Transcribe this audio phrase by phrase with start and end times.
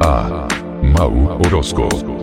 [0.00, 0.48] A
[0.80, 2.15] Mau Orozco.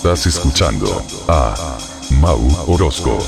[0.00, 1.76] Estás escuchando a
[2.22, 3.18] Mau Orozco.